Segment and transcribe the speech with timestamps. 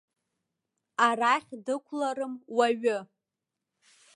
[1.07, 2.97] Арахь дықәларым уаҩы.